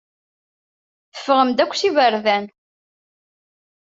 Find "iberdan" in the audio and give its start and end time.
1.89-2.45